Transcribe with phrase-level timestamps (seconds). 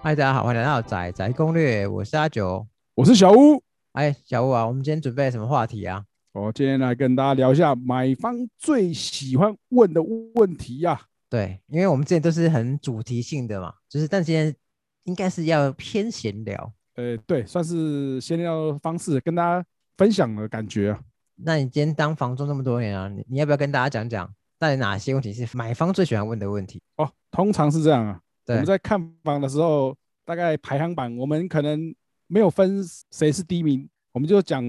[0.00, 2.64] 嗨，大家好，欢迎来到仔仔攻略，我是阿九。
[2.94, 3.60] 我是小屋。
[3.92, 6.04] 哎，小屋啊，我们今天准备什么话题啊？
[6.32, 10.00] 我今天来跟大家聊一下买方最喜欢问的
[10.36, 14.54] 问题呀、对，因为我们之前都是很主题性的嘛，就是但今天
[15.02, 16.72] 应该是要偏闲聊。
[16.94, 21.00] 呃，对，算是闲聊的方式跟大家分享的感觉啊。
[21.34, 26.80] 那你今天当房仲这么多年啊，你你要不要跟大家讲讲，到底哪些问题是买方最喜欢问的问题？
[26.96, 28.20] 哦，通常是这样啊。
[28.48, 29.94] 我对们，在看房的时候，
[30.24, 31.94] 大概排行榜，我们可能
[32.26, 34.62] 没有分谁是第一名，我们就讲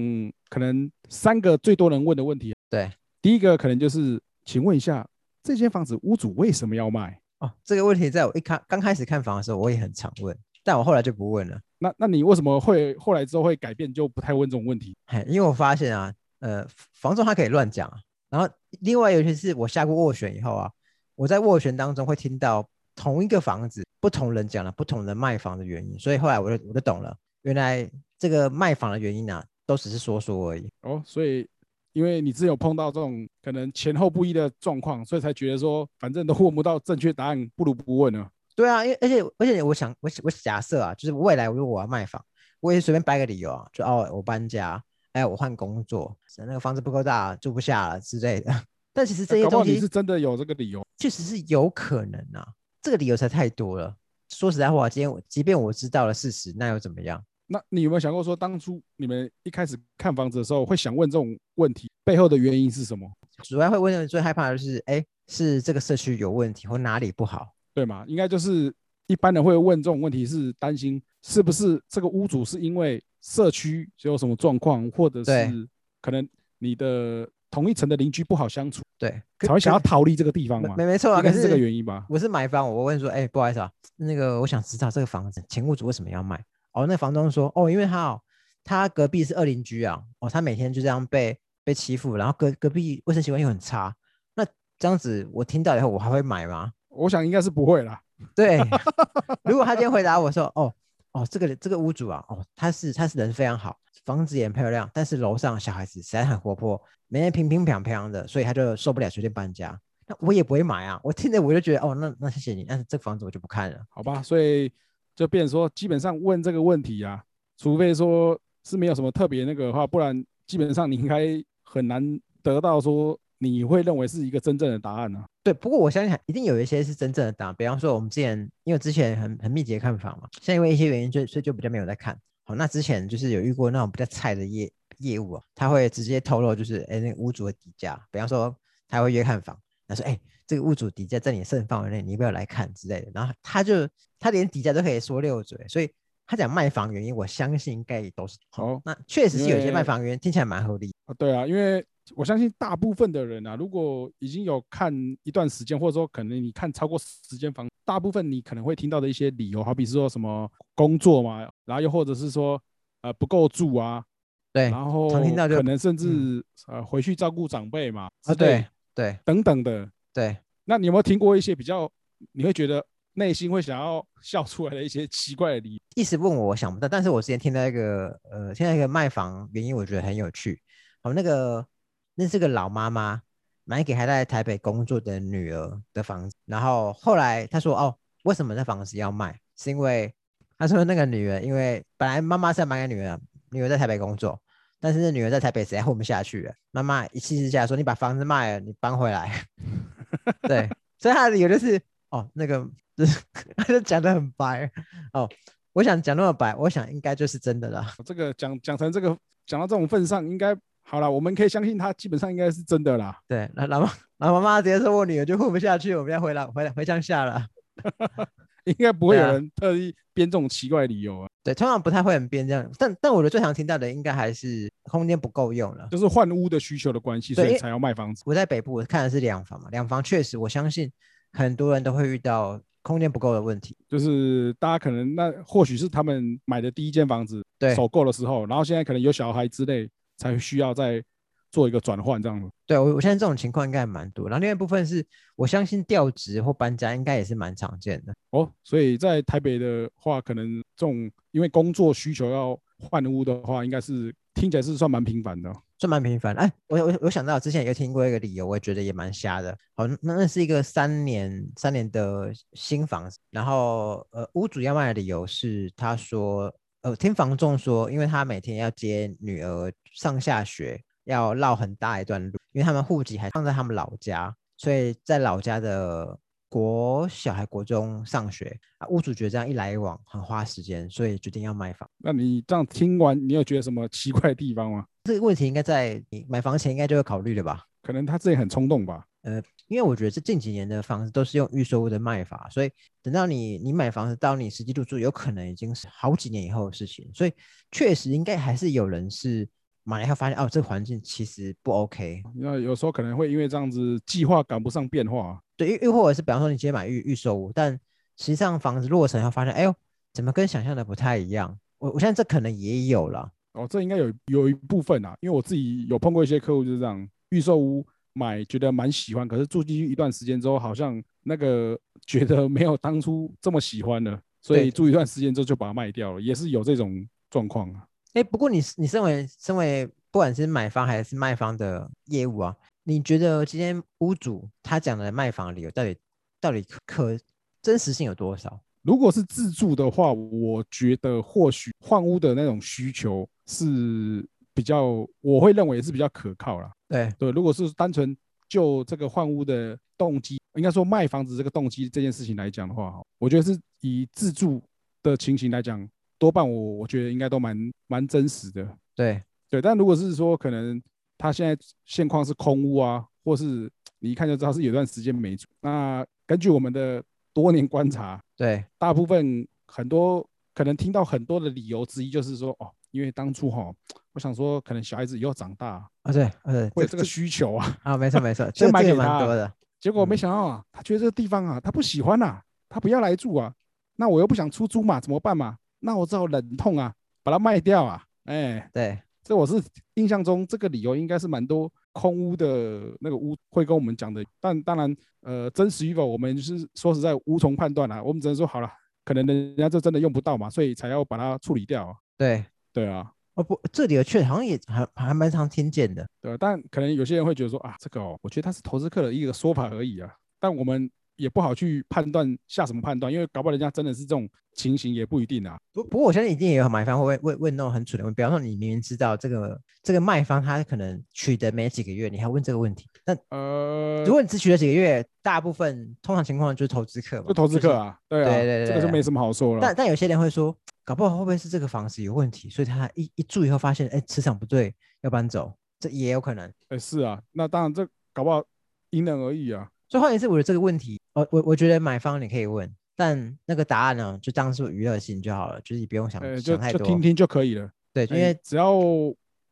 [0.50, 2.54] 可能三个最多人问的问题。
[2.68, 2.90] 对，
[3.22, 5.06] 第一个可能就是，请问一下，
[5.42, 7.18] 这间房子屋主为什么要卖？
[7.38, 11.58] 哦，这个问题在我一开刚开始看房的时候，我也很常问，但我后来就不问了。
[11.78, 14.94] 那那你为什么会后来之后会改变，就不太问这种问题？
[15.06, 17.96] 嘿，因为我发现啊，呃，房仲他可以乱讲啊。
[18.28, 18.46] 然后
[18.80, 20.70] 另外尤其是我下过斡旋以后啊，
[21.14, 30.68] 我在斡旋当中会听到同一个房子不同人讲了不同人卖房的原因，所以后来我就我就懂了，原来这个卖房的原因啊，都只是说说而已。
[30.82, 31.48] 哦，所以
[31.92, 38.30] 因为你只有碰到这种可能前后不一的状况，所以才觉得说，反正都问不到正确答案，不如不问了。
[38.54, 42.22] 对啊，因为而且而且我想我我假设啊，就是未来如果我要卖房，
[42.60, 48.52] 我也随便掰个理由啊，就哦我搬家，哎我换工作，那个房子不够大住不下了之类的。
[48.92, 50.84] 但其实这些东西是真的有这个理由。
[50.98, 52.46] 确实是有可能啊，
[52.82, 53.94] 这个理由才太多了。
[54.30, 57.22] 说实在话，今天我即便我知道了事实，那又怎么样？
[57.46, 63.10] 那你有没有想过说，当初你们一开始看房子的时候，会想问这种问题背后的原因是什么？
[63.42, 67.52] 主要会问的最害怕的就是，哎，是这个社区有问题或哪里不好？
[67.74, 68.04] 对吗？
[68.06, 68.72] 应该就是
[69.08, 75.68] 一般人会问这种问题，是担心是不是这个屋主是因为社区有什么状况，或者是
[76.00, 80.68] 可能你的同一层的邻居不好相处，对，可才会想要逃离这个地方嘛？
[80.76, 82.06] 没没没错啊，应该是这个原因吧？
[82.08, 86.42] 我是买房，我问说，哎，不好意思啊，那个我想知道这个房子前屋主为什么要卖？
[86.72, 88.20] 哦，那房东说，哦，因为他哦，
[88.62, 93.94] 他隔壁是二邻居啊，哦，他每天就这样被被欺负，然后隔隔壁卫生习惯又很差，
[94.34, 94.46] 那
[94.78, 96.72] 这样子我听到以后，我还会买吗？
[96.88, 98.00] 我想应该是不会啦。
[98.36, 98.58] 对，
[99.44, 100.72] 如果他今天回答我说，哦
[101.12, 109.78] 哦，这个这个屋主啊，哦，他是他是人非常好，房子也很漂亮，但是楼上小孩子实在很活泼，每天乒乒乓乓的，所以他就受不了，决定搬家。
[110.06, 113.78] 那我也不会买啊，我听着我就觉得，哦，那那谢谢你，但是这个房子我就不看了。
[113.88, 114.72] 好吧，所以
[115.14, 117.22] 就变成说，基本上问这个问题啊，
[117.56, 122.02] 除非说是没有什么特别那个的话，不然基本上你应该很难
[122.42, 125.26] 得到说你会认为是一个真正的答案呢、啊。
[125.44, 132.18] 对，不过我相信一定有一些是真正的答案，比方说我们之前因为之前很很密集的看房嘛，现在因为一些原因，就所以就比较没有在看。
[132.50, 134.68] 好，那之前就是有遇过那种比较菜的业
[134.98, 138.52] 业务啊，他会直接透露就是哎那个屋主的底价，比方说
[138.88, 139.56] 他会约看房，
[139.86, 140.18] 他说哎
[140.48, 143.88] 这个屋主底价在你的胜范围内，你要不要来看之类的，然后他就
[144.18, 145.88] 他连底价都可以说溜嘴，所以
[146.26, 148.66] 他讲卖房原因，我相信应该也都是好。
[148.66, 162.62] 哦那确实是有些卖房原因听起来蛮合理，啊，对啊，因为我相信大部分的人啊，如果已经有看一段时间，或者说可能你看超过十间房，大部分你可能会听到的一些理由，好比是说什么工作嘛，然后又或者是说
[163.02, 164.04] 呃不够住啊，
[164.52, 168.64] 对然后常听到就可能甚至、呃回去照顾长辈嘛，啊，对
[168.94, 169.90] 对等等的。
[170.14, 170.36] 对。
[170.66, 171.90] 那你有没有听过一些比较
[172.30, 175.80] 你会觉得内心会想要笑出来的一些奇怪的理由？
[175.96, 176.86] 一时问我，我想不到。
[176.88, 180.62] 但是我之前听到一个呃，听到一个卖房原因，我觉得很有趣。
[181.02, 181.66] 好，那个
[182.14, 183.20] 那是个老妈妈
[183.64, 189.38] 买给还在台北工作的女儿的房子，然后后来他说，哦，为什么这房子要卖？
[189.56, 190.12] 是因为
[190.58, 193.18] 他说那个女儿，因为本来妈妈是要买给女儿，
[193.50, 194.40] 女儿在台北工作，
[194.80, 199.44] 但是那女儿在台北实在混不下去了，妈妈一气之下说，你把房子卖了，你搬回来。
[200.42, 202.66] 对，所以她的理由就是，哦，那个
[202.96, 203.20] 就是
[203.56, 204.70] 她就讲的很白
[205.12, 205.28] 哦。
[205.72, 207.86] 我想讲那么白，我想应该就是真的了。
[208.04, 209.16] 这个讲讲成这个
[209.46, 210.52] 讲到这种份上，应该
[210.90, 213.16] 好了，我们可以相信他基本上应该是真的啦。
[213.28, 217.46] 对，那老妈老妈妈直接说我女儿就混不下去，我们要回来回来回乡下了。
[218.64, 225.86] 应该不会有人特意编这种奇怪的理由啊，对，通常不太会很编这样，但但我觉得最常听到的应该还是空间不够用了。
[225.92, 228.22] 就是换屋的需求的关系，所以才要卖房子。
[228.26, 230.92] 我在北部，我看的是两房嘛，两房确实我相信
[231.32, 233.74] 很多人都会遇到空间不够的问题。
[233.88, 239.88] 就是大家可能那或许是他们买的第一间房子，对首购的时候，然后现在可能有小孩之类，
[240.20, 241.02] 才需要再
[241.50, 242.48] 做一个转换这样子。
[242.66, 244.28] 对我，我现在这种情况应该还蛮多。
[244.28, 248.14] 然后另外一部分是我相信调职或搬家应该也是蛮常见的。
[248.30, 255.52] 哦，所以在台北的话，可能这种因为工作需求要换屋的话，应该是听起来是算蛮频繁的。
[255.78, 256.34] 算蛮频繁。
[256.34, 259.56] 哎，我我我想到之前有听过一个理由，我也觉得也蛮瞎的。
[259.74, 276.18] 好，那那是一个三年三年的新房子，然后呃屋主要卖的理由是，他说呃听房仲说，因为他每天要接女儿上下学，要绕很大一段路，因为他们户籍还放在他们老家，所以在老家的
[276.48, 281.88] 国小孩国中上学啊，屋主觉得这样一来一往很花时间，所以决定要卖房。
[281.98, 284.86] 那你这样听完，你有觉得什么奇怪的地方吗？
[285.04, 287.64] 这个问题应该在你买房前应该就会考虑的吧？
[287.82, 289.04] 可能他自己很冲动吧。
[289.22, 292.70] 呃，因为我觉得这近几年的房子都是用预售屋的卖法，所以
[293.02, 297.10] 等到你你买房子到你实际入住，有可能已经是好几年以后的事情。
[297.12, 297.32] 所以
[297.70, 299.46] 确实应该还是有人是
[299.84, 302.22] 买了以后发现，哦，这个环境其实不 OK。
[302.34, 305.38] 那有时候可能会因为这样子计划赶不上变化。
[305.56, 307.72] 对，又又或者是比方说你今天买预预售屋，但
[308.16, 309.74] 实际上房子落成后发现，哎呦，
[310.14, 311.58] 怎么跟想象的不太一样？
[311.78, 313.30] 我我现在这可能也有了。
[313.52, 327.86] 哦，这应该有有一部分啊，因为我自己有碰过一些客户就是这样，预售屋买觉得蛮喜欢，可是住进去一段时间之后，好像那个觉得没有当初这么喜欢了， 所以住一段时间之后就把它卖掉了，也是有这种状况啊。
[328.14, 335.96] 哎，不过你你身为身为不管是买方还是卖方的业务啊，你觉得今天屋主他讲的卖房理由到底
[336.40, 337.16] 到底可
[337.62, 338.60] 真实性有多少？
[338.82, 346.70] 如果是自住的话，我觉得或许换屋的那种需求是比较，我会认为是比较可靠了。
[346.88, 348.16] 对对，如果是单纯
[348.48, 354.62] 就这个换屋的动机，应该说卖房子这个动机这件事情来讲的话，我觉得是以自住
[355.02, 355.88] 的情形来讲，
[356.18, 357.56] 多半我我觉得应该都蛮
[357.86, 358.76] 蛮真实的。
[358.94, 360.82] 对对，但如果是说可能
[361.16, 367.02] 他现在现况是空屋啊，或是你一看就知道是有段时间没住，那根据我们的。
[367.32, 373.72] 多年观察，对大部分很多可能听到很多的理由之一就是说，哦，因为当初哈，
[374.12, 383.52] 我想说可能小孩子以后长大啊，对，呃，会有这个需求啊，啊，没错没错， 先买给他，结果没想到啊，他觉得这个地方啊，他不喜欢呐，他不要来住啊，
[383.96, 385.56] 那我又不想出租嘛，怎么办嘛？
[385.80, 386.92] 那我只好忍痛啊，
[387.22, 389.62] 把它卖掉啊，哎，对，这我是
[389.94, 391.70] 印象中这个理由应该是蛮多。
[391.92, 398.00] 空屋的那个屋会跟我们讲的，但当然，呃，真实与否，我们是说实在无从判断啊。
[398.00, 398.70] 我们只能说好了，
[399.04, 401.92] 可能人家这真的用不到嘛，所以才要把它处理掉。
[402.16, 403.10] 对，对啊。
[403.42, 406.06] 不，这里的确好像也还还蛮常听见的。
[406.20, 410.12] 对，但可能有些人会觉得说啊，这个哦，我觉得他是投资客的一个说法而已啊。
[410.38, 410.90] 但我们。
[411.20, 415.58] 也不好去判断下什么判断，因为搞不好人家真的是这种情形也不一定啊。
[415.72, 422.88] 不不过我相信一定也有买方会问问问那种很蠢的问，比方说你明明知道这个这个卖方他可能取得没几个月，你还问这个问题？
[423.04, 429.60] 那呃，如果你只取得几个月，大部分通常情况就是投资客嘛，就投资客啊，对啊，对对对，这个就没什么好说了。
[429.60, 436.50] 但但有些人会说，搞不好会不会是这个房子有问题，所以他一一住以后发现，哎，磁场不对，要搬走，这也有可能。
[436.70, 438.42] 哎，是啊，那当然这搞不好
[438.90, 439.68] 因人而异啊。
[439.90, 447.68] 所以换言之，我的这个问题，我我我觉得买方你可以问，但那个答案呢，就当做娱乐性就好了，就是你不用想想太多，就听听就可以了。
[447.92, 448.80] 对，因为只要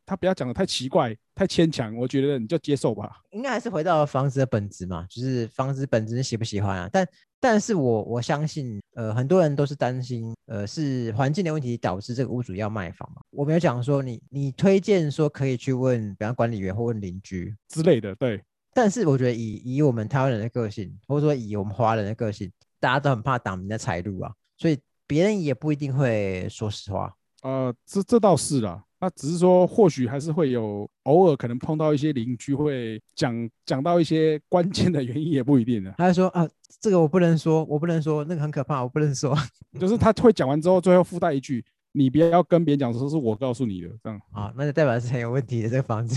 [0.05, 3.17] 他不要讲的太奇怪、太牵强，我觉得你就接受吧。
[3.31, 6.89] 应该还是回到房子的本质嘛，就是房子本质喜不喜欢啊？
[6.89, 7.05] 但
[7.41, 13.21] 但是我我相信，呃，很多人都是担心，呃，是环境的问题导致这个屋主要卖房嘛。
[13.31, 18.41] 我没有讲说你你推荐说可以去问，比方管理员或问邻居之类的，对。
[18.81, 27.13] 但是我觉得以以我们台湾人的个性，或者说以我们华人的个性，大家都很怕挡人家财路啊，所以别人也不一定会说实话。
[27.41, 35.93] 呃，这这倒是啦，那只是说或许还是会有偶尔可能碰到一些邻居会讲讲到一些关键的原因，也不一定的。
[35.97, 36.47] 他就说啊，
[36.79, 39.37] 这个我不能说，我不能说，那个很可怕，我不能说。
[39.77, 41.65] 就是他会讲完之后，最后附带一句。
[41.91, 46.15] 你不要跟别人讲说是我告诉你的，这样啊，那就代表是很有问题的这个房子，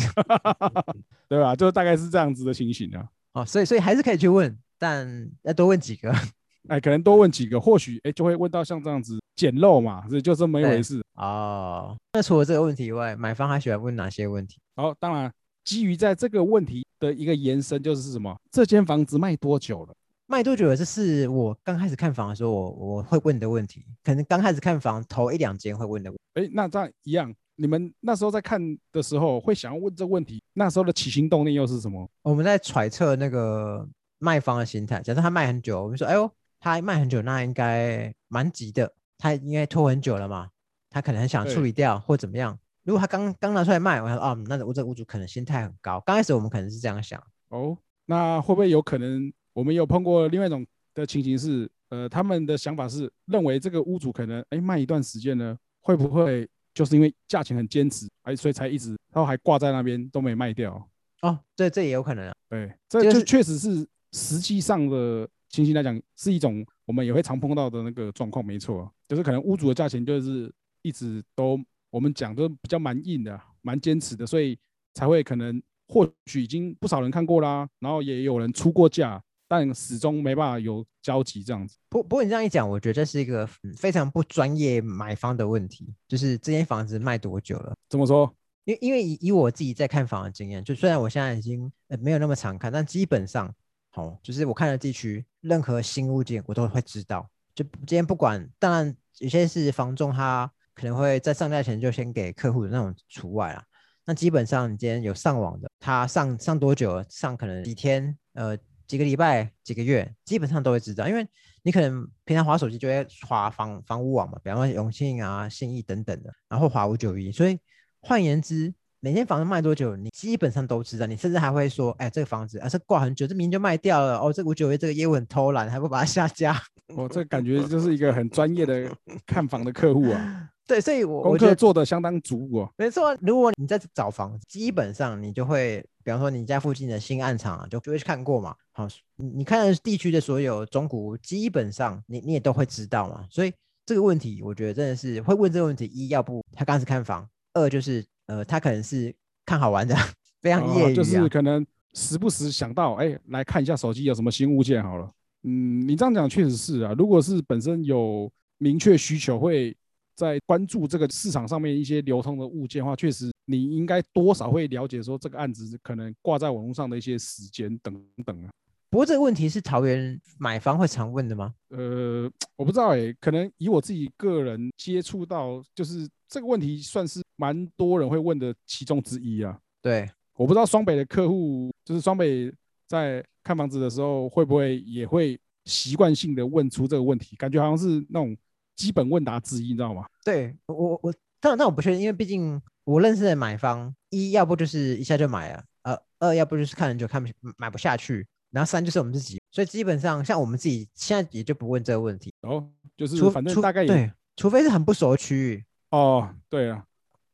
[1.29, 1.57] 对吧？
[1.57, 3.09] 就大概是这样子的情形啊。
[3.33, 6.13] 哦，所以所以还是可以去问，但要多问几个，
[6.69, 11.97] 哎，可能多问几个，或许哎就会问到像这样子捡漏嘛，所以就这么一回事哦。
[12.13, 14.59] 那除了这个问题以外，买方还喜欢问哪些问题？
[14.77, 15.33] 好，当然
[15.65, 18.37] 基于在这个问题的一个延伸就是什么？
[18.51, 19.95] 这间房子卖多久了？
[20.33, 20.75] 卖多久了？
[20.75, 23.85] 这是我刚开始看房的时候，我我会问的问题。
[24.03, 26.11] 可能刚开始看房头一两间会问的。
[26.33, 28.59] 哎，那这样一样，你们那时候在看
[28.93, 32.09] 的时候会想要问这个问题，那时候的起心动念又是什么？
[32.23, 33.87] 我们在揣测那个
[34.21, 35.03] 卖方的心态。
[35.03, 40.49] 假设他卖很久，我们说，哎呦，他卖很久，那应该蛮急的，他应该拖很久了嘛，
[40.89, 42.59] 他可能很想处理掉或怎么样。
[42.85, 46.03] 如果他刚刚拿出来卖，我说，哦，那我这屋主可能心态很高。
[46.07, 47.23] 刚开始我们可能是这样想。
[47.51, 49.31] 哦，那会不会有可能？
[49.53, 60.89] 我们有碰过另外一种的情形是，呃，他们的想法是认为这个屋主可能哎卖一段时间呢，会不会就是因为价钱很坚持，哎，所以才一直，然后还挂在那边都没卖掉。
[61.21, 62.33] 哦，这这也有可能啊。
[62.49, 71.59] 对，这就确实是实际上的情形来讲，是一种我们也会常碰到的那个状况，没错，就是可能屋主的价钱就是一直都
[71.91, 74.59] 我们讲都比较蛮硬的，蛮坚持的，所以
[74.95, 79.23] 才会可能或许已经不少人看过啦，然后也有人出过价。
[79.53, 81.77] 但始终没办法有交集这样子。
[81.91, 85.95] 不不过你这样一讲，我觉得这是一个非常不专业买方的问题。
[86.09, 87.75] 就是这间房子卖多久了？
[87.87, 88.35] 怎么说？
[88.65, 93.55] 因因为以以我自己在看房的经验，就虽然我现在已经呃没有那么常看，但基本上，
[93.91, 97.29] 好，就是我看的地区，任何新物件我都会知道。
[97.55, 103.63] 就今天不管，当然有些是房仲他可能会在上架前就先给客户的那种除外啊。
[104.07, 107.05] 那基本上你今天有上网的，他上上多久？
[107.11, 108.17] 上可能几天？
[108.33, 108.57] 呃。
[108.87, 111.27] 几个礼拜、几个月，基本上都会知道，因为
[111.63, 117.59] 你可能平常滑手机就会滑房房屋网嘛，比方说永庆啊、信义等等的，然后滑五九一，所以
[118.01, 126.61] 换言之，每间房子卖多久，你基本上都知道，你甚至还会说，哎，这个房子啊，这挂很久，这明就卖掉了，哦，这五九一这个业务很偷懒，还不把它下架，
[126.95, 128.95] 哦，这感觉就是一个很专业的
[129.27, 130.51] 看房的客户啊。
[130.67, 132.73] 对，所以我功课做的相当足哦。
[132.79, 138.55] 没错，如果你在找房，基本上你就会，比方说你家附近的新暗场啊，就就会去看过嘛。
[138.71, 143.27] 好，你你看地区的所有中古，基本上你你也都会知道嘛。
[143.29, 143.53] 所以
[143.85, 149.13] 这个问题，我觉得真的是会问这个问题：一要不他刚是看房，二就是呃他可能是
[149.45, 149.95] 看好玩的，
[150.41, 155.11] 非常业余，就是可能时不时想到，哎，来看一下手机有什么新物件好了。
[155.43, 156.95] 嗯，你这样讲确实是啊。
[156.97, 159.77] 如果是本身有明确需求，会。
[160.15, 168.51] 在关注这个市场上面一些流通的物件的话，确实你应该多少会了解说这个案子可能挂在网络上的一些时间等等啊。
[168.91, 171.55] 不过这个问题是桃园买方会常问的吗？
[171.71, 179.59] 呃， 我不知道哎，可能以我自己个人接触到，就是这个问题算是蛮多人会问的其中之一啊。
[179.81, 182.53] 对，我不知道双北的客户，就是双北
[182.87, 188.37] 在看房子的时候会不会也会习惯性的问出这个问题，感觉好像是那种。
[188.77, 190.05] 基本问答之一，你知道吗？
[190.25, 202.33] 对我我，但但我不确定，因为毕竟我认识的买方，一要不就是一下就买了，呃，二要不就是看很久看不买不下去，然后三就是我们自己，所以基本上像我们自己现在也就不问这个问题。
[202.43, 205.65] 哦，就是反正大概对，除非是很不熟的区域。
[205.91, 206.85] 哦，对啊，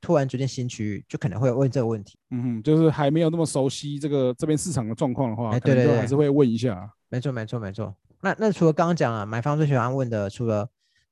[0.00, 2.18] 突然决定新区域，就可能会问这个问题。
[2.30, 6.90] 嗯哼，就是还没有那么熟悉这个这边市场的状况的话，对对对，还是会问一下。
[7.08, 7.94] 没错没错没错。
[8.20, 10.68] 那那除了刚刚讲了买方最喜欢问的，除了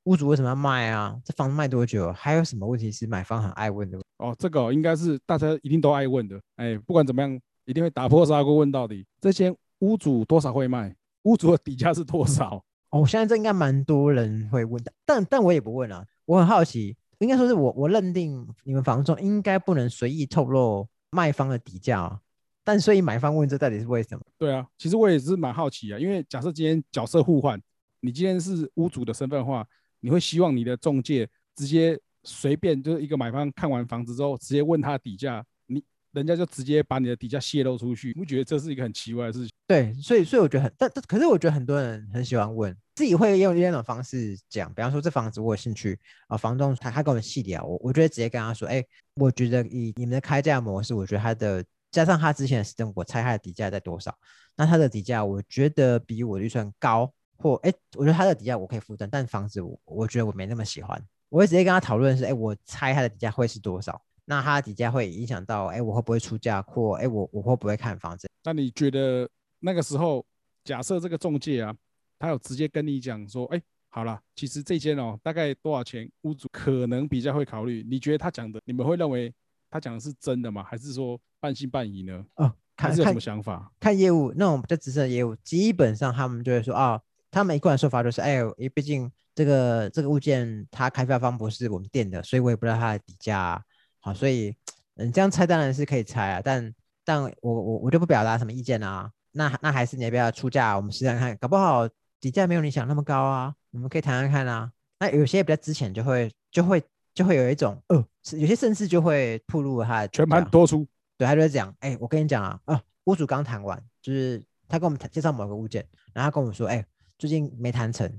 [0.07, 1.19] 屋主为什么要卖啊？
[1.25, 2.13] 这房子卖多久？
[2.13, 3.99] 还有什么问题是买方很爱问的？
[4.19, 6.39] 哦，这个应该是大家一定都爱问的。
[6.55, 9.05] 哎，不管怎么样，一定会打破砂锅问到底。
[9.19, 10.95] 这间屋主多少会卖？
[11.23, 12.63] 屋主的底价是多少？
[12.91, 16.05] 哦，现在这应该蛮多人会问的，但但我也不问啊。
[16.23, 22.19] 我很好奇，应该说是我我认定你们房仲应该不能随意透露卖方的底价啊。
[22.63, 24.21] 但所以买方问这到底是为什么？
[24.37, 25.99] 对啊，其实我也是蛮好奇啊。
[25.99, 27.61] 因为假设今天角色互换，
[27.99, 29.67] 你今天是屋主的身份的话。
[29.99, 39.49] 你会希望你的中介直接随便就是一个买方看完房子之后，直接问他底价，你人家就直接把你的底价泄露出去，你不觉得这是一个很奇怪的事情？
[39.67, 48.83] 对，所以所以我觉得很，但但可是我觉得很多人很喜欢问，自己会用另一种方式讲，比方说这房子我有兴趣啊，房东他他跟我们细聊，我我觉得直接跟他说，哎，
[49.15, 54.13] 我觉得以你们的开价模式，我觉得他的加上他之前的时间，我猜他的底价在多少？
[54.55, 57.13] 那他的底价我觉得比我预算高。
[57.37, 61.01] 或哎，我觉得他的底价我可以负担，但房子我我觉得我没那么喜欢。
[61.29, 64.01] 我会直接跟他讨论是，哎，我猜他的底价会是多少？
[64.23, 66.61] 那他的底价会影响到，哎，我会不会出价？
[66.61, 68.29] 或哎，我我会不会看房子？
[68.43, 69.29] 那你觉得
[69.59, 70.25] 那个时候，
[70.63, 71.75] 假设这个中介啊，
[72.17, 76.09] 他有直接跟你讲说，哎，好了，其实这间哦，大概多少钱？
[76.21, 77.85] 屋主可能比较会考虑。
[77.89, 79.33] 你觉得他讲的，你们会认为
[79.69, 80.63] 他讲的是真的吗？
[80.63, 82.25] 还是说半信半疑呢？
[82.35, 83.69] 哦，还是有什么想法？
[83.81, 87.01] 看业务那种比较资深的业务，基本上他们就会说啊。
[87.31, 93.63] 他们一贯的说法就是，哎，因为毕竟这个这个物件它开发方不是我们店的，所以我也不知道它的底价。
[93.99, 94.55] 好，所以
[94.95, 99.11] 嗯，这样猜当然是可以猜啊，但但我我我就不表达什么意见啊。
[99.33, 100.75] 那那还是你要不要出价？
[100.75, 101.87] 我们试试看，搞不好
[102.19, 104.71] 底价没有你想那么高啊，我们可以谈谈看啊。
[104.99, 106.81] 那有些比较之前就会就会
[107.13, 110.87] 就会有一种，呃，有些甚至就会暴露他的全盘多出。
[111.17, 116.83] 对，他就会讲，哎，我跟你讲啊，啊，屋主刚谈完，就是他跟我们谈介绍某个物件，然后他跟我们说，哎。
[117.17, 118.09] 最近没谈成，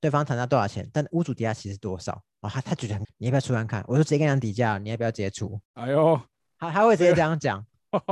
[0.00, 0.88] 对方谈到多少钱？
[0.92, 2.12] 但屋主底价其实多少？
[2.40, 3.84] 哦，他他觉得你要不要出来看？
[3.86, 5.60] 我就直接跟他讲底价，你要不要直接出？
[5.74, 6.20] 哎呦，
[6.58, 7.64] 他他会直接这样讲，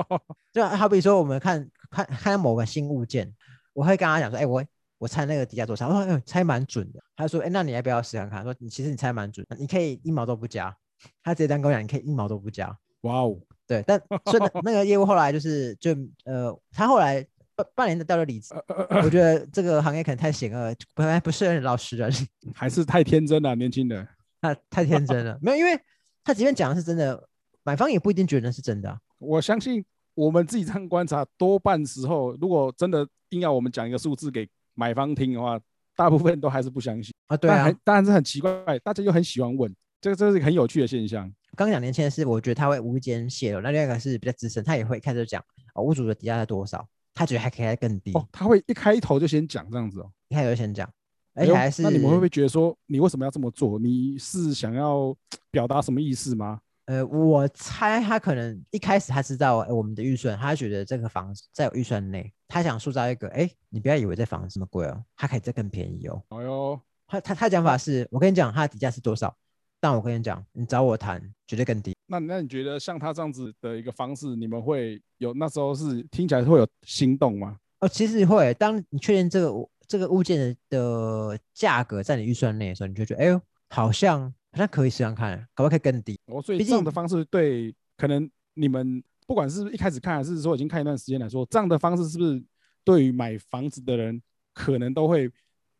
[0.53, 3.33] 就好比说我们看看看某个新物件，
[3.73, 4.65] 我会跟他讲说，哎，我
[4.99, 5.89] 我猜那个底价多少？
[5.89, 7.03] 我说，哎，猜蛮准的。
[7.17, 8.43] 他说，哎，那你要不要试看看？
[8.43, 10.77] 说你其实你猜蛮准，你可以一毛都不加。
[11.23, 12.77] 他直接这样跟我讲，你可以一毛都不加。
[13.03, 15.91] 哇哦，对，但所以那 那个业务后来就是就
[16.25, 17.25] 呃，他后来
[17.57, 18.55] 半半年的掉了离职。
[19.03, 22.11] 我觉得这个行业可能太险恶，本来不适合老实人，
[22.55, 24.07] 还是太天真了，年轻人。
[24.41, 25.79] 他太天真了，没有，因为
[26.23, 27.29] 他即便讲的是真的，
[27.63, 28.99] 买方也不一定觉得是真的啊。
[29.19, 29.85] 我相信
[30.15, 35.59] 我们自己这样观察，多半时候如果真的硬要我们讲一个数字给买方听的话，
[35.97, 37.15] 大部分都还是不相信。
[37.29, 41.33] 啊，对啊，当然是很奇怪，大家又很喜欢问，这个这是很有趣的现象。
[41.57, 45.43] 刚讲年轻的是，我觉得他会无意间泄露，那另外一个是比较资深，他也会开始讲
[45.75, 50.89] 哦，屋主的底价在多少，他觉得还可以再更低，哦，他会一开头就先讲这样子哦，一开头就先讲，
[51.35, 53.79] 而哎还是那你们会不会觉得说，你为什么要这么做？
[53.79, 55.17] 你是想要
[55.51, 56.61] 表达什么意思吗？
[56.87, 66.23] 呃，我猜他可能一开始他知道、哎我们的预算，他觉得这个房子在我预算内，他想塑造一个，哎，你不要以为这房子这么贵哦，它可以再更便宜哦。
[66.29, 69.35] 哎呦，他他他讲法是，我跟你讲，他的底价是多少，
[69.81, 71.94] 但我跟你讲，你找我谈绝对更低。
[72.07, 77.59] 那那你觉得像他这样子的一个方式，你们会有那时候是听起来会有心动吗？
[77.81, 86.19] 哦，其实会，当你确认这个物这个物件的的价格在你预算内的时候，你就觉得，哎呦，好像好像可以试试看，可不好可以更低。
[86.27, 92.43] 哦，所以这样的方式对可能你们不管是一开始看，还是说已经看一段时间来说，这样的方式是不是
[92.85, 94.21] 对于买房子的人
[94.53, 95.31] 可能都会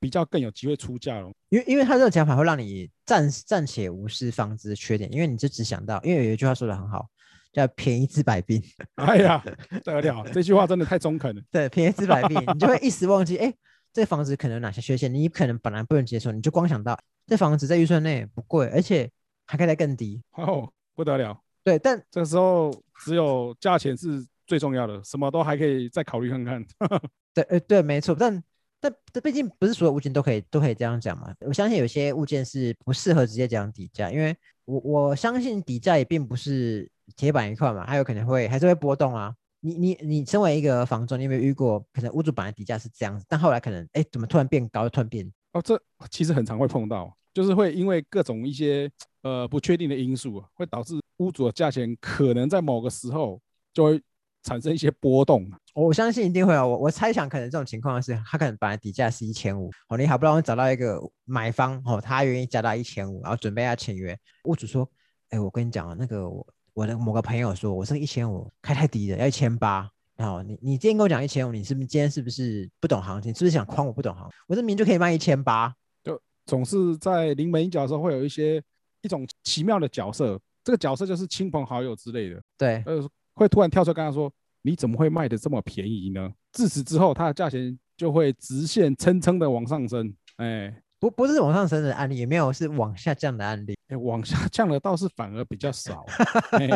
[0.05, 1.33] 比较更有机会出价了？
[1.49, 7.07] 因为因为他这种讲法会让你暂暂且无视房子的缺点，因为你就只想到，因为有一句话说的很好，
[7.55, 8.63] 叫便宜治百病。
[8.97, 11.41] 哎呀，不 得了，这句话真的太中肯了。
[11.51, 13.51] 对，便宜治百病，你就会一时忘记，哎，
[13.95, 19.11] 这房子可能有哪些缺陷，你可能本来不能接受，你就光想到这房子在预算内不贵，而且
[19.47, 20.23] 还可以再更低。
[20.33, 22.71] 哦，不得了，对，但这个时候
[23.07, 26.63] 只有价钱是最重要的，什么都还可以再考虑看看。
[27.33, 28.45] 对，呃，对，没错，但
[28.85, 31.35] 但这毕竟不是所有物件都可以都可以这样讲嘛。
[31.41, 34.37] 我相信有些物件是不适合直接讲底价，因为
[34.67, 36.87] 我我相信底价也并不是
[37.17, 39.35] 铁板一块嘛，还有可能会还是会波动啊。
[39.61, 45.81] 你你你身为一个房仲，你有没有遇过可能屋主本来底价是这样子，但后来可能哎怎么突然变高，突然变哦，这
[46.11, 48.91] 其实很常会碰到，就是会因为各种一些
[49.23, 53.41] 呃不确定的因素，会导致屋主的价钱可能在某个时候
[53.73, 54.03] 就会
[54.45, 55.51] 产生一些波动。
[55.75, 64.89] 我相信一定会有，我我猜想可能这种情况是，他可能本来底价是一千五，哦，你好不容易找到一个买方，哦，他愿意加到一千五，然后准备要签约，屋主说，
[65.31, 73.35] 哎，我跟你讲啊，那个我我的某个朋友说，我这个一千五开太低了，要一千八，然后你你今天跟我讲一千五，你是不是今天是不是不懂行情？
[73.35, 74.31] 是不是想诓我不懂行？
[74.47, 78.63] 我这明明就可以卖一千八，就总是在临门一脚的时候，会有一些
[79.03, 90.15] 一种奇妙的角色，这个角色就是亲朋好友之类的，对，呃，会突然跳出来跟他说：“你怎么会卖的这么便宜呢？”自此之后，它的价钱就会直线蹭蹭的往上升。
[90.37, 96.03] 哎不不是往上升的案例，也没有是往下降的案例，哎，往下降的倒是反而比较少。
[96.53, 96.67] 哎，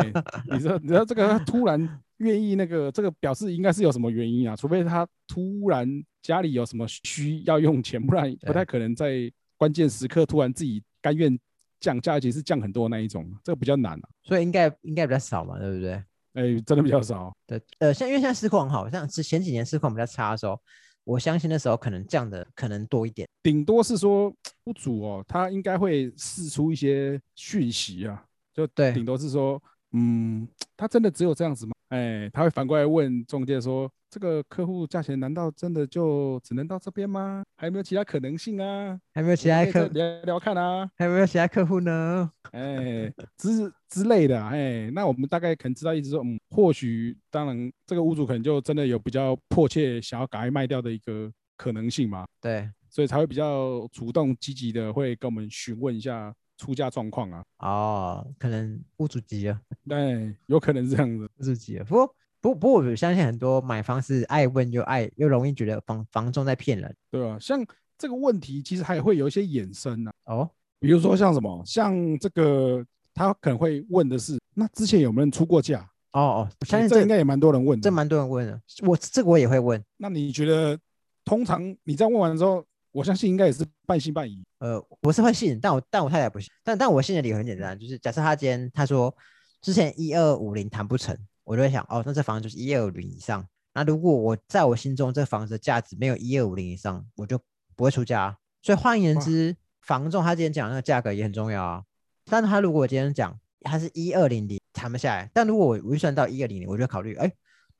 [0.51, 4.55] 你说你知道这个突然愿意那个，这个表示应该是有什么原因啊？
[4.55, 5.89] 除非他突然
[6.21, 11.35] 家里有什么需要用钱，不然不太可能在关键时刻突然自己甘愿
[11.79, 14.09] 降价，而且是降很多那一种，这个比较难啊。
[14.21, 16.03] 所以应该应该比较少嘛，对不对？
[16.39, 17.35] 哎，真的比较少。
[17.45, 20.57] 对，呃，像因为现在市况好，像是前几年市况比较差的时候，
[21.03, 23.27] 我相信那时候可能降的可能多一点。
[23.43, 28.23] 顶多是说屋主哦，他应该会试出一些讯息啊，
[28.53, 30.47] 就对顶多是说，嗯，
[30.77, 31.73] 他真的只有这样子吗？
[31.89, 37.43] 哎，他会反过来问中介说，这个客户价钱难道真的就只能到这边吗？
[37.57, 38.99] 还有没有其他可能性啊？
[39.13, 42.31] 还有没有其他客聊聊看啊，还有没有其他客户呢？
[42.51, 57.43] 哎，之之类的啊，哎，那我们大概可能知道意思说，嗯，或许当然这个屋主可能就真的有比较迫切想要赶快卖掉的一个可能性嘛，对，所以才会比较主动积极的会跟我们询问一下出价状况啊。
[57.59, 61.29] 哦，可能屋主急啊，对，有可能是这样子。
[61.37, 61.85] 屋主急了。
[61.85, 66.95] 不过，不不过，我相信很多买方是爱问又爱又容易觉得房房仲在骗人。
[67.11, 67.37] 对啊？
[67.39, 67.65] 像
[67.97, 70.49] 这个问题，其实还会有一些衍生啊，哦，
[70.79, 75.81] 比如说像什么，像这个他可能会问的是，那之前有没有人出过价？
[76.11, 77.83] 哦哦，我相哎信这这应该也蛮多人问的。
[77.83, 79.83] 这蛮多人问的，我这个我也会问。
[79.97, 80.79] 那你觉得，
[81.25, 84.43] 通常你这样问完之后，我相信应该也是半信半疑。
[84.59, 86.49] 呃，我是会信，但我但我太太不信。
[86.63, 89.13] 但但我信的理由很简单，就是假设他今天他说
[89.61, 91.15] 之前一二五零谈不成，
[91.49, 93.43] 我就会想，哦，那这房子就是一二五零以上。
[93.73, 97.39] 那如果我在我心中这房子的价值没有一二五零以上，我就
[97.75, 98.37] 不会出价啊。
[98.61, 101.83] 所以换言之，房仲他今天讲的那个价格也很重要啊。
[102.25, 107.33] 但他如果今天讲他是一二零零谈不下来，但如果我我预算到一二零零，我就考虑，哎，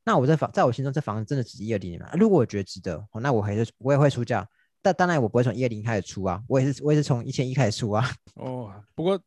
[0.03, 2.09] 那我这房在我心中这房子真的值一二零零吗？
[2.13, 4.47] 如果我觉得值得，哦，那我还是我也会出价。
[4.81, 8.09] 但当然我不会从一二零开始出啊，我也是我也是从一千一开始出啊。
[8.33, 9.21] 哦，不过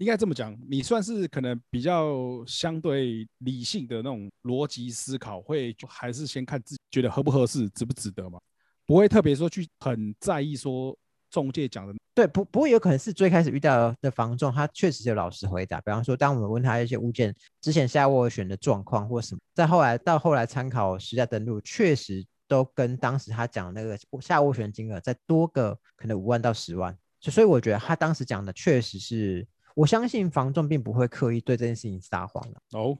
[0.00, 8.40] 应该这么讲，你算是可能比较相对理性的那种逻辑思考，会就还是先看自己觉得合不合适，值不值得嘛，
[8.86, 10.96] 不会特别说去很在意说
[11.30, 11.94] 中介讲的。
[12.14, 15.78] 对，不不过有可能是最开始遇到的房仲，他确实有老实回答。
[15.82, 26.96] 比方说，当我们问他一些物件之前下斡旋的状况或什么，再后来到后来参考实价登录，确实都跟当时他讲那个下斡旋金额再多个可能五万到十万。
[27.20, 29.46] 所所以我觉得他当时讲的确实是。
[29.74, 32.96] 我相信房仲并不会刻意对这件事情撒谎的哦，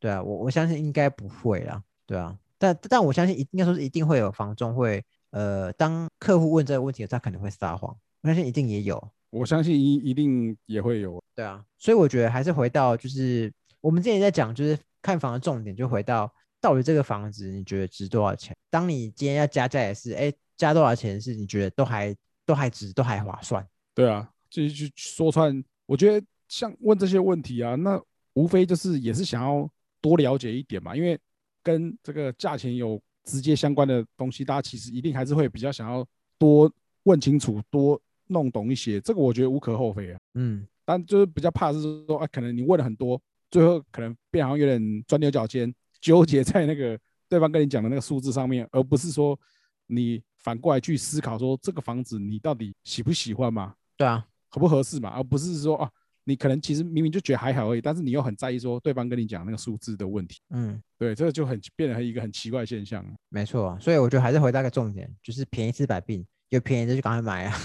[0.00, 18.56] 对啊，我我相信应该不会啦，对啊，但但我相信一应该说是一定会有房仲会，呃，当客户问这个问题，他可能会撒谎，我相信一定也有，我相信一一定也会有，对啊，所以我觉得还是回到就是我们之前在讲就是看房的重点，就回到到底这个房子你觉得值多少钱？
[18.70, 25.62] 当你今天要加价也是，哎，加多少钱是你觉得都还都还值，都还划算，对啊，就是去说穿。
[25.86, 28.00] 我觉得像问这些问题啊，那
[28.34, 29.68] 无非就是也是想要
[30.00, 31.18] 多了解一点嘛，因为
[31.62, 36.06] 跟这个价钱有直接相关的东西，大家其实一定还是会比较想要
[36.38, 36.70] 多
[37.04, 39.00] 问清楚、多弄懂一些。
[39.00, 40.18] 这个我觉得无可厚非啊。
[40.34, 43.20] 嗯，但就是比较怕是说啊，可能你问了很多，
[43.50, 49.38] 最后可能变好像有点钻牛角尖，纠结在那个对方跟你讲的那个数字上面，而不是说
[49.86, 53.74] 你反过来去思考说这个房子你到底喜不喜欢嘛？
[53.96, 54.26] 对啊。
[54.54, 55.10] 合不合适嘛？
[55.10, 55.90] 而不是说啊，
[56.22, 60.38] 你可能其实明明就觉得还好而已，但是你又很在意说对方跟你讲那个数字的问题。
[60.50, 63.04] 嗯，对，这个就很变成一个很奇怪的现象。
[63.28, 67.58] 没错，所以我觉得还是回答个重点，就是便宜治百病，有便宜的就赶快买啊。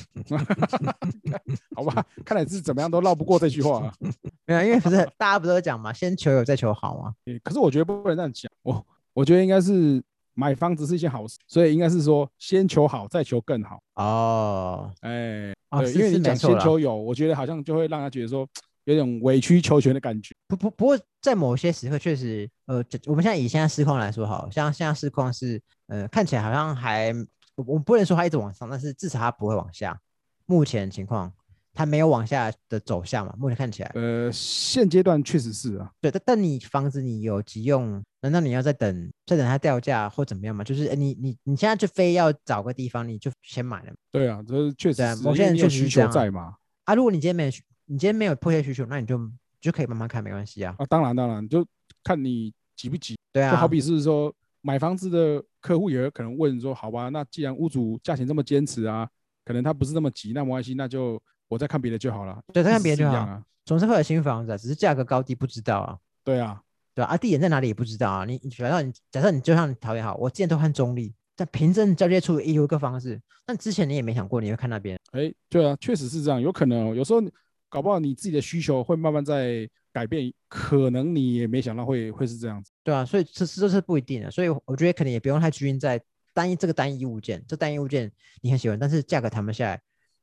[1.78, 3.94] 好吧，看来是怎么样都绕不过这句话。
[4.48, 7.14] 没有，因为不是大家不都讲嘛，先求有再求好嘛。
[7.44, 10.04] 可是我觉得不能这样讲，我我觉得应该是。
[10.40, 14.90] 买房子是一件好事，所以应该是说先求好，再求更好哦。
[15.02, 18.48] 哎，对，因为你讲先求有，我觉得好像就会让他觉得说
[18.86, 20.34] 有点委曲求全的感觉。
[20.48, 27.14] 不不不过在某些时刻确实，呃，我们现在以现在市况来说，好像现在市况是，呃，看起来好像还，
[27.56, 30.00] 我们不能说它一直往上，但是至少它不会往下。
[30.46, 31.32] 目前情况。
[31.74, 33.34] 它没有往下的走向嘛？
[33.38, 35.90] 目前看起来，呃，现阶段确实是啊。
[36.02, 40.64] 对，但但你房子你有急用，难道你要再等再等它掉价或怎么样吗？
[40.64, 43.94] 就是你你你现在就非要找个地方，你就先买了。
[44.12, 45.02] 对啊，这是确实。
[45.24, 46.56] 某些人确实需求在嘛。
[46.84, 47.46] 啊，如果你今天没
[47.86, 49.18] 你今天没有迫切需求，那你就
[49.62, 50.76] 就可以慢慢看，没关系啊。
[50.80, 51.66] 啊，当然当然，就
[52.04, 53.16] 看你急不急。
[53.32, 53.52] 对啊。
[53.52, 59.08] 就好比是说买房子的客户也有可能问说，好吧，那既然屋主价钱这么坚持啊，
[59.46, 61.22] 可能他不是那么急，那没关系，那就。
[61.50, 63.44] 我再看别的就好了，对，再看别的就好啊。
[63.66, 65.98] 总是会有新房子，只是价格高低不知道啊。
[66.24, 66.62] 对啊，
[66.96, 68.26] 对啊，地点在哪里也不知道啊。
[68.26, 74.98] 你你假设你假设你就像你讨厌好，我之前都看中立，但凭证交接处也有一个方式，但之前你也没想过你会看那边。
[75.12, 77.22] 哎，对啊，确实是这样，有可能有时候
[77.68, 82.72] 搞不好你自己的需求会慢慢在改变，可能你也没想到会会是这样子。
[82.84, 86.02] 对啊，所以这这是不一定的，所以我觉得可能也不用太拘泥在
[86.34, 89.82] 单一这个单一物件，这单一物件你很喜欢，但是价格谈不下来。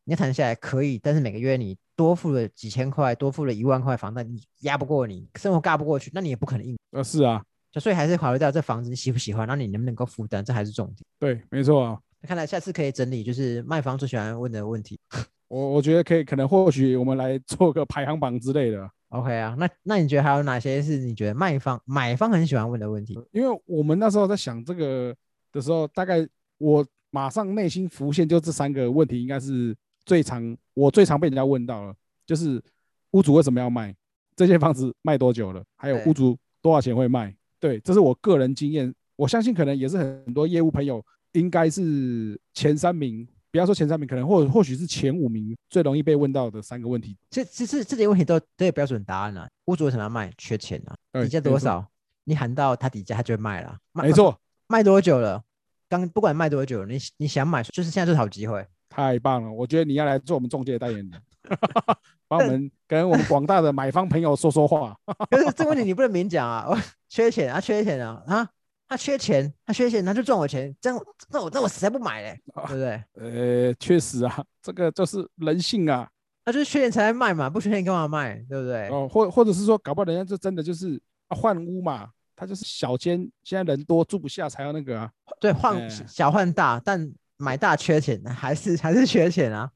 [0.08, 6.78] 你谈下来可以，但是每个月你多付了几千块，多付了一万块房贷，你压不过你生活嘎不过去，那你也不可能应。
[6.92, 7.42] 呃，是啊，
[7.72, 10.98] 就所以还是考虑到这房子你喜不喜欢，那你能不能够负担，这还是重点。
[11.18, 11.98] 对，没错啊。
[12.22, 14.96] 看来下次可以整理，就是卖房最喜欢问的问题。
[15.48, 18.88] 我我觉得可以，可能或许我们来做个排行榜之类的。
[19.08, 23.18] OK 啊，那那你觉得还有哪些是你觉得卖方、买方很喜欢问的问题？
[23.32, 25.12] 因为我们那时候在想这个
[25.50, 26.24] 的时候，大概
[26.58, 29.76] 我马上内心浮现就这三个问题，应该是。
[30.06, 32.62] 最常我最常被人家问到了，就是
[33.10, 33.94] 屋主为什么要卖
[34.34, 35.62] 这间房子卖多久了？
[35.76, 37.36] 还有屋主多少钱会卖？
[37.60, 38.94] 对，这是我个人经验。
[39.16, 47.16] 我相信可能也是很多业务朋友应该是前三名，不要说前三名，可能或或许是前五名最容易被问到的三个问题。
[47.30, 49.48] 这这、这这些问题都都有标准答案啊。
[49.64, 50.30] 屋主为什么要卖？
[50.36, 50.94] 缺钱啊？
[51.22, 51.86] 底价多少？
[52.24, 53.78] 你喊到他底价，他就会卖了。
[53.92, 54.38] 没错。
[54.68, 55.42] 卖多久了？
[55.88, 58.66] 刚不管卖多久，你你想买，就是现在最好机会。
[58.88, 59.52] 太棒了！
[59.52, 61.10] 我觉得你要来做我们中介代言人，
[62.28, 64.96] 帮我们 跟我们广大的买方朋友说说话。
[65.30, 66.66] 可是这个问题你不能明讲啊！
[67.08, 68.22] 缺钱啊，缺钱啊！
[68.26, 68.48] 啊，
[68.88, 70.98] 他缺钱，他缺钱，他就赚我钱，这样
[71.30, 73.04] 那我那我实在不买嘞，对不对？
[73.14, 76.08] 呃，确实啊，这个就是人性啊。
[76.44, 78.34] 那就是缺钱才卖嘛，不缺钱干嘛卖？
[78.48, 78.88] 对不对？
[78.88, 85.10] 哦，或或者是说，搞不好人家就真的就是换屋嘛，他就是小间，现在人多住不下才要那个啊。
[85.40, 87.12] 对，换小换大，但。
[87.36, 89.70] 买大缺钱，还是 还是缺钱啊？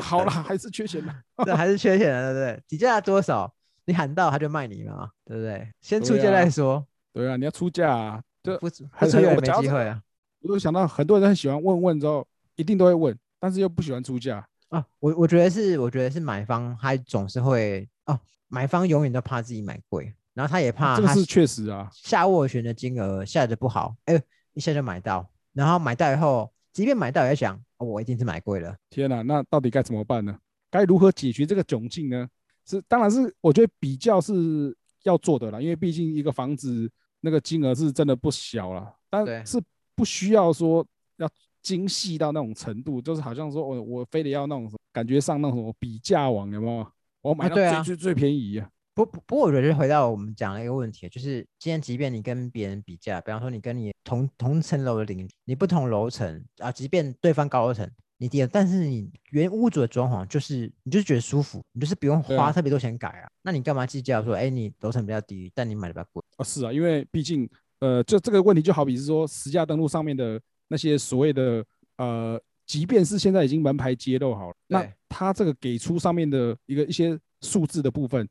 [0.00, 2.62] 好了，还是缺钱的，对，还是缺钱的，对不对？
[2.68, 3.52] 底价多少，
[3.86, 5.72] 你喊到他就卖你嘛，对不对？
[5.80, 6.86] 先出价再说。
[7.12, 10.00] 对啊，你要出价啊，就不还是有没机会啊。
[10.40, 14.84] 我就想到很多人很喜欢问问之后，一定都会问，但是又不喜欢出价啊。
[15.00, 24.22] 我我觉得是，我觉得是买方他总是会哦，买方永远都怕自己买贵，然后他也怕他这个是确实啊，下斡旋的金额下的不好，哎，
[24.52, 28.72] 一下就买到，然后买到以后，即便买到也想，哦我一定是买贵了。
[28.88, 30.38] 天哪，那到底该怎么办呢？
[30.70, 32.28] 该如何解决这个窘境呢？
[32.64, 36.88] 是，当然是我觉得比较是要做的啦，因为毕竟一个房子
[37.20, 39.60] 那个金额是真的不小了，但是
[39.96, 40.86] 不需要说
[41.16, 41.28] 要
[41.62, 46.86] 精细到那种程度，就是好像说我我非得要那种感觉上那种什么比价网有没有？
[47.22, 66.20] 我买到最、啊啊最最便宜啊，不不不过，我觉得回到我们讲的一个问题，就是今天即便你跟别人比价，比方说你跟你同同层楼的邻居，你不同楼层啊，即便对方高楼层，你低，但是你原屋主的装潢就是你就是觉得舒服，你就是不用花特别多钱改啊，那你干嘛计较说，哎，你楼层比较低，但你买的比较贵？
[66.36, 71.64] 啊，是啊，因为毕竟，呃，就这个问题就好比是说，实价登录上面的那些所谓的，
[71.98, 74.92] 呃，即便是现在已经门牌揭露好了，那对。
[75.08, 78.28] 它这个给出上面的一个一些数字的部分，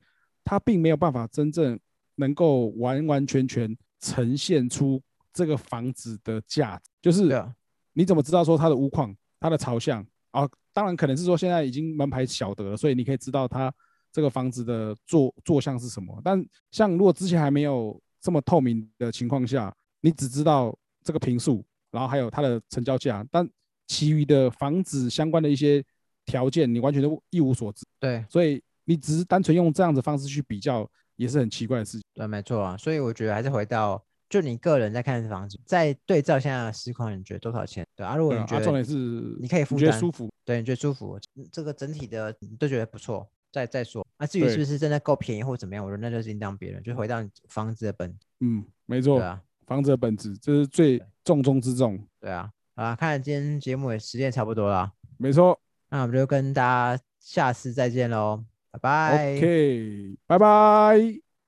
[0.50, 1.78] 它并没有办法真正
[2.16, 5.02] 能够完完全全呈现出
[5.34, 7.46] 这个房子的价值，就是
[7.92, 10.48] 你怎么知道说它的屋况、它的朝向啊？
[10.72, 13.74] 当然可能是说现在已经门牌晓得了，所以你可以知道它
[14.10, 16.18] 这个房子的坐坐向是什么。
[16.24, 23.46] 但像如果之前还没有这么透明的情况下，你只知道这个平数，然后还有它的成交价，但
[23.86, 25.84] 其余的房子相关的一些
[26.26, 27.86] 条件，你完全都一无所知。
[28.00, 32.02] 对所以你只是单纯用这样的方式去比较，也是很奇怪的事情。
[32.16, 34.04] 对，没错啊，所以我觉得还是回到。
[34.30, 37.88] 就你个人在看房子，再对照现在的市况，你觉得多少钱？
[37.96, 38.94] 对啊，如果你觉得重点是
[39.40, 44.06] 你可以负担你觉得舒服，对，你觉得舒服，嗯这个整体的你都觉得不错，再再说。
[44.18, 48.26] 那至于是不是真的够便宜或怎么样，我觉得那就是另当别论，就回到你房子的本质。
[48.42, 55.58] 嗯，没错对，啊，房子的本质这是最重中之重，对啊，好啦，看来今天节目也时间差不多了，没错。
[55.90, 56.62] 那我们就跟大
[56.98, 58.44] 家下次再见喽，
[58.78, 59.38] 拜拜。
[59.38, 61.27] OK，拜拜。